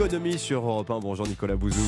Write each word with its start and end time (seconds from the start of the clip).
L'économie 0.00 0.38
sur 0.38 0.64
Europe 0.64 0.90
1. 0.90 1.00
Bonjour 1.00 1.28
Nicolas 1.28 1.56
Bouzou. 1.56 1.78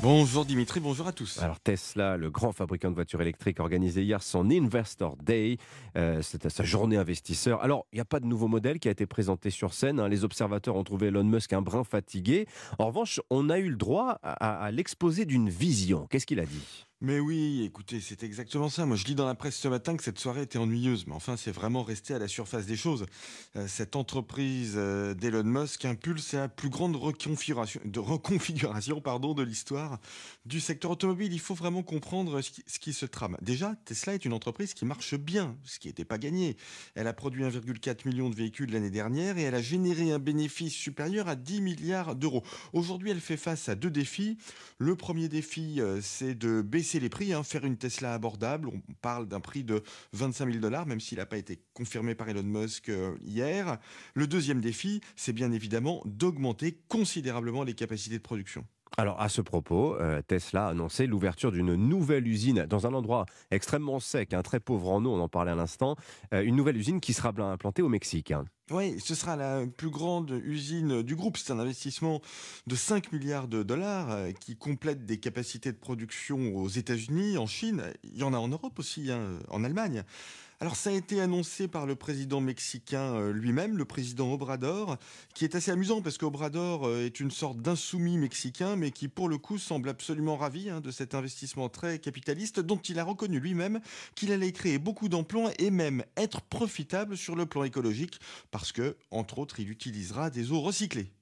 Bonjour 0.00 0.44
Dimitri, 0.44 0.78
bonjour 0.78 1.08
à 1.08 1.12
tous. 1.12 1.42
Alors 1.42 1.58
Tesla, 1.58 2.16
le 2.16 2.30
grand 2.30 2.52
fabricant 2.52 2.88
de 2.88 2.94
voitures 2.94 3.20
électriques, 3.20 3.58
organisé 3.58 4.04
hier 4.04 4.22
son 4.22 4.48
Investor 4.48 5.16
Day. 5.16 5.58
Euh, 5.96 6.22
C'était 6.22 6.50
sa 6.50 6.62
journée 6.62 6.96
investisseur. 6.96 7.60
Alors, 7.60 7.84
il 7.92 7.96
n'y 7.96 8.00
a 8.00 8.04
pas 8.04 8.20
de 8.20 8.26
nouveau 8.26 8.46
modèle 8.46 8.78
qui 8.78 8.86
a 8.86 8.92
été 8.92 9.06
présenté 9.06 9.50
sur 9.50 9.74
scène. 9.74 9.98
hein. 9.98 10.08
Les 10.08 10.22
observateurs 10.22 10.76
ont 10.76 10.84
trouvé 10.84 11.08
Elon 11.08 11.24
Musk 11.24 11.52
un 11.52 11.60
brin 11.60 11.82
fatigué. 11.82 12.46
En 12.78 12.86
revanche, 12.86 13.20
on 13.28 13.50
a 13.50 13.58
eu 13.58 13.70
le 13.70 13.76
droit 13.76 14.20
à, 14.22 14.62
à 14.62 14.70
l'exposé 14.70 15.24
d'une 15.24 15.48
vision. 15.50 16.06
Qu'est-ce 16.10 16.26
qu'il 16.26 16.38
a 16.38 16.46
dit? 16.46 16.86
Mais 17.00 17.20
oui, 17.20 17.62
écoutez, 17.64 18.00
c'est 18.00 18.24
exactement 18.24 18.68
ça. 18.68 18.84
Moi, 18.84 18.96
je 18.96 19.04
lis 19.04 19.14
dans 19.14 19.24
la 19.24 19.36
presse 19.36 19.56
ce 19.56 19.68
matin 19.68 19.96
que 19.96 20.02
cette 20.02 20.18
soirée 20.18 20.42
était 20.42 20.58
ennuyeuse, 20.58 21.06
mais 21.06 21.14
enfin, 21.14 21.36
c'est 21.36 21.52
vraiment 21.52 21.84
resté 21.84 22.12
à 22.12 22.18
la 22.18 22.26
surface 22.26 22.66
des 22.66 22.74
choses. 22.74 23.06
Euh, 23.54 23.68
cette 23.68 23.94
entreprise 23.94 24.74
euh, 24.76 25.14
d'Elon 25.14 25.44
Musk 25.44 25.84
impulse 25.84 26.32
la 26.32 26.48
plus 26.48 26.70
grande 26.70 26.96
reconfiguration, 26.96 27.80
de 27.84 29.42
l'histoire 29.44 30.00
du 30.44 30.58
secteur 30.58 30.90
automobile. 30.90 31.32
Il 31.32 31.38
faut 31.38 31.54
vraiment 31.54 31.84
comprendre 31.84 32.40
ce 32.40 32.50
qui, 32.50 32.64
ce 32.66 32.80
qui 32.80 32.92
se 32.92 33.06
trame. 33.06 33.36
Déjà, 33.42 33.76
Tesla 33.84 34.14
est 34.14 34.24
une 34.24 34.32
entreprise 34.32 34.74
qui 34.74 34.84
marche 34.84 35.14
bien, 35.14 35.56
ce 35.62 35.78
qui 35.78 35.86
n'était 35.86 36.04
pas 36.04 36.18
gagné. 36.18 36.56
Elle 36.96 37.06
a 37.06 37.12
produit 37.12 37.44
1,4 37.44 38.08
million 38.08 38.28
de 38.28 38.34
véhicules 38.34 38.72
l'année 38.72 38.90
dernière 38.90 39.38
et 39.38 39.42
elle 39.42 39.54
a 39.54 39.62
généré 39.62 40.10
un 40.10 40.18
bénéfice 40.18 40.74
supérieur 40.74 41.28
à 41.28 41.36
10 41.36 41.60
milliards 41.60 42.16
d'euros. 42.16 42.42
Aujourd'hui, 42.72 43.10
elle 43.10 43.20
fait 43.20 43.36
face 43.36 43.68
à 43.68 43.76
deux 43.76 43.90
défis. 43.90 44.36
Le 44.78 44.96
premier 44.96 45.28
défi, 45.28 45.80
euh, 45.80 46.00
c'est 46.02 46.34
de 46.34 46.60
baisser 46.60 46.87
les 46.94 47.10
prix, 47.10 47.32
hein, 47.34 47.42
faire 47.42 47.64
une 47.64 47.76
Tesla 47.76 48.14
abordable. 48.14 48.68
On 48.68 48.80
parle 49.02 49.28
d'un 49.28 49.40
prix 49.40 49.64
de 49.64 49.82
25 50.14 50.46
000 50.46 50.58
dollars, 50.60 50.86
même 50.86 51.00
s'il 51.00 51.18
n'a 51.18 51.26
pas 51.26 51.36
été 51.36 51.60
confirmé 51.74 52.14
par 52.14 52.28
Elon 52.28 52.42
Musk 52.42 52.88
euh, 52.88 53.14
hier. 53.22 53.78
Le 54.14 54.26
deuxième 54.26 54.60
défi, 54.60 55.02
c'est 55.14 55.34
bien 55.34 55.52
évidemment 55.52 56.02
d'augmenter 56.06 56.80
considérablement 56.88 57.64
les 57.64 57.74
capacités 57.74 58.16
de 58.16 58.22
production. 58.22 58.64
Alors, 58.96 59.20
à 59.20 59.28
ce 59.28 59.42
propos, 59.42 59.94
euh, 59.96 60.22
Tesla 60.22 60.66
a 60.66 60.70
annoncé 60.70 61.06
l'ouverture 61.06 61.52
d'une 61.52 61.74
nouvelle 61.74 62.26
usine 62.26 62.66
dans 62.66 62.86
un 62.86 62.94
endroit 62.94 63.26
extrêmement 63.50 64.00
sec, 64.00 64.32
hein, 64.32 64.42
très 64.42 64.60
pauvre 64.60 64.90
en 64.90 65.04
eau, 65.04 65.12
on 65.12 65.20
en 65.20 65.28
parlait 65.28 65.52
à 65.52 65.54
l'instant. 65.54 65.94
Euh, 66.32 66.42
une 66.42 66.56
nouvelle 66.56 66.76
usine 66.76 67.00
qui 67.00 67.12
sera 67.12 67.28
implantée 67.38 67.82
au 67.82 67.88
Mexique. 67.88 68.32
hein. 68.32 68.44
Oui, 68.70 69.00
ce 69.00 69.14
sera 69.14 69.34
la 69.34 69.66
plus 69.66 69.88
grande 69.88 70.42
usine 70.44 71.00
du 71.02 71.16
groupe. 71.16 71.38
C'est 71.38 71.52
un 71.52 71.58
investissement 71.58 72.20
de 72.66 72.76
5 72.76 73.12
milliards 73.12 73.48
de 73.48 73.62
dollars 73.62 74.10
euh, 74.10 74.32
qui 74.32 74.56
complète 74.56 75.06
des 75.06 75.16
capacités 75.16 75.72
de 75.72 75.78
production 75.78 76.54
aux 76.54 76.68
États-Unis, 76.68 77.38
en 77.38 77.46
Chine. 77.46 77.82
Il 78.04 78.18
y 78.18 78.24
en 78.24 78.34
a 78.34 78.38
en 78.38 78.48
Europe 78.48 78.78
aussi, 78.78 79.10
hein, 79.10 79.38
en 79.48 79.64
Allemagne. 79.64 80.04
Alors 80.60 80.74
ça 80.74 80.90
a 80.90 80.92
été 80.92 81.20
annoncé 81.20 81.68
par 81.68 81.86
le 81.86 81.94
président 81.94 82.40
mexicain 82.40 83.14
euh, 83.14 83.32
lui-même, 83.32 83.78
le 83.78 83.84
président 83.84 84.32
Obrador, 84.32 84.96
qui 85.32 85.44
est 85.44 85.54
assez 85.54 85.70
amusant 85.70 86.02
parce 86.02 86.18
qu'Obrador 86.18 86.84
euh, 86.84 87.04
est 87.06 87.20
une 87.20 87.30
sorte 87.30 87.58
d'insoumis 87.62 88.18
mexicain, 88.18 88.74
mais 88.74 88.90
qui 88.90 89.06
pour 89.06 89.28
le 89.28 89.38
coup 89.38 89.56
semble 89.56 89.88
absolument 89.88 90.36
ravi 90.36 90.68
hein, 90.68 90.80
de 90.80 90.90
cet 90.90 91.14
investissement 91.14 91.68
très 91.68 92.00
capitaliste 92.00 92.58
dont 92.58 92.78
il 92.78 92.98
a 92.98 93.04
reconnu 93.04 93.38
lui-même 93.38 93.78
qu'il 94.16 94.32
allait 94.32 94.50
créer 94.50 94.78
beaucoup 94.78 95.08
d'emplois 95.08 95.52
et 95.60 95.70
même 95.70 96.02
être 96.16 96.40
profitable 96.40 97.16
sur 97.16 97.36
le 97.36 97.46
plan 97.46 97.62
écologique 97.62 98.18
parce 98.58 98.72
que, 98.72 98.96
entre 99.12 99.38
autres, 99.38 99.60
il 99.60 99.70
utilisera 99.70 100.30
des 100.30 100.50
eaux 100.50 100.60
recyclées. 100.60 101.12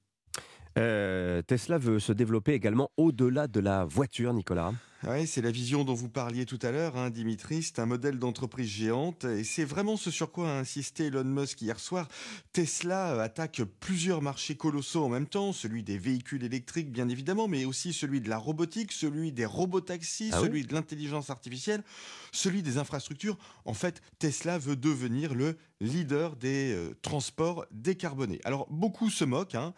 Euh, 0.78 1.42
Tesla 1.42 1.76
veut 1.76 2.00
se 2.00 2.12
développer 2.12 2.54
également 2.54 2.90
au-delà 2.96 3.46
de 3.46 3.60
la 3.60 3.84
voiture, 3.84 4.32
Nicolas. 4.32 4.72
Oui, 5.08 5.24
c'est 5.28 5.40
la 5.40 5.52
vision 5.52 5.84
dont 5.84 5.94
vous 5.94 6.08
parliez 6.08 6.46
tout 6.46 6.58
à 6.62 6.72
l'heure, 6.72 6.96
hein, 6.96 7.10
Dimitri. 7.10 7.62
C'est 7.62 7.78
un 7.78 7.86
modèle 7.86 8.18
d'entreprise 8.18 8.68
géante 8.68 9.24
et 9.24 9.44
c'est 9.44 9.64
vraiment 9.64 9.96
ce 9.96 10.10
sur 10.10 10.32
quoi 10.32 10.50
a 10.50 10.58
insisté 10.58 11.06
Elon 11.06 11.22
Musk 11.22 11.62
hier 11.62 11.78
soir. 11.78 12.08
Tesla 12.52 13.14
euh, 13.14 13.20
attaque 13.20 13.62
plusieurs 13.78 14.20
marchés 14.20 14.56
colossaux 14.56 15.04
en 15.04 15.08
même 15.08 15.28
temps, 15.28 15.52
celui 15.52 15.84
des 15.84 15.96
véhicules 15.96 16.42
électriques 16.42 16.90
bien 16.90 17.08
évidemment, 17.08 17.46
mais 17.46 17.64
aussi 17.64 17.92
celui 17.92 18.20
de 18.20 18.28
la 18.28 18.36
robotique, 18.36 18.90
celui 18.90 19.30
des 19.30 19.46
robotaxis, 19.46 20.30
Ah 20.32 20.40
oui 20.40 20.46
celui 20.46 20.66
de 20.66 20.74
l'intelligence 20.74 21.30
artificielle, 21.30 21.84
celui 22.32 22.64
des 22.64 22.76
infrastructures. 22.76 23.38
En 23.64 23.74
fait, 23.74 24.02
Tesla 24.18 24.58
veut 24.58 24.74
devenir 24.74 25.34
le 25.34 25.56
leader 25.80 26.34
des 26.34 26.72
euh, 26.74 26.96
transports 27.02 27.64
décarbonés. 27.70 28.40
Alors 28.42 28.66
beaucoup 28.70 29.10
se 29.10 29.24
moquent 29.24 29.54
hein, 29.54 29.72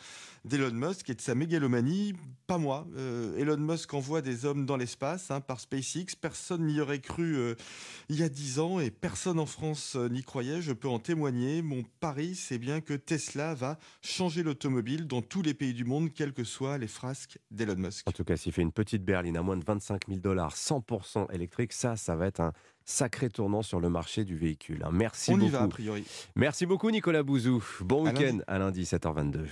d'Elon 0.46 0.72
Musk 0.72 1.10
et 1.10 1.14
de 1.14 1.20
sa 1.20 1.34
mégalomanie. 1.34 2.14
Pas 2.46 2.56
moi. 2.56 2.86
Euh, 2.96 3.36
Elon 3.36 3.58
Musk 3.58 3.92
envoie 3.92 4.22
des 4.22 4.46
hommes 4.46 4.64
dans 4.64 4.78
l'espace 4.78 5.17
hein, 5.30 5.40
par 5.40 5.60
SpaceX. 5.60 6.14
Personne 6.20 6.66
n'y 6.66 6.80
aurait 6.80 7.00
cru 7.00 7.36
euh, 7.36 7.54
il 8.08 8.16
y 8.16 8.22
a 8.22 8.28
dix 8.28 8.58
ans 8.58 8.80
et 8.80 8.90
personne 8.90 9.38
en 9.38 9.46
France 9.46 9.94
euh, 9.96 10.08
n'y 10.08 10.22
croyait. 10.22 10.62
Je 10.62 10.72
peux 10.72 10.88
en 10.88 10.98
témoigner. 10.98 11.62
Mon 11.62 11.82
pari, 12.00 12.34
c'est 12.34 12.58
bien 12.58 12.80
que 12.80 12.94
Tesla 12.94 13.54
va 13.54 13.78
changer 14.02 14.42
l'automobile 14.42 15.06
dans 15.06 15.22
tous 15.22 15.42
les 15.42 15.54
pays 15.54 15.74
du 15.74 15.84
monde, 15.84 16.12
quelles 16.12 16.32
que 16.32 16.44
soient 16.44 16.78
les 16.78 16.88
frasques 16.88 17.38
d'Elon 17.50 17.76
Musk. 17.76 18.08
En 18.08 18.12
tout 18.12 18.24
cas, 18.24 18.36
s'il 18.36 18.52
fait 18.52 18.62
une 18.62 18.72
petite 18.72 19.04
berline 19.04 19.36
à 19.36 19.42
moins 19.42 19.56
de 19.56 19.64
25 19.64 20.02
000 20.08 20.20
dollars, 20.20 20.54
100% 20.54 21.32
électrique, 21.32 21.72
ça, 21.72 21.96
ça 21.96 22.16
va 22.16 22.26
être 22.26 22.40
un 22.40 22.52
sacré 22.84 23.28
tournant 23.28 23.60
sur 23.60 23.80
le 23.80 23.90
marché 23.90 24.24
du 24.24 24.34
véhicule. 24.36 24.82
hein. 24.82 24.90
Merci 24.92 25.30
On 25.32 25.36
y 25.36 25.40
beaucoup. 25.40 25.52
va 25.52 25.62
a 25.62 25.68
priori. 25.68 26.04
Merci 26.36 26.64
beaucoup, 26.64 26.90
Nicolas 26.90 27.22
Bouzou. 27.22 27.62
Bon 27.80 28.06
À 28.06 28.12
week-end 28.12 28.38
à 28.46 28.58
lundi, 28.58 28.84
7h22. 28.84 29.44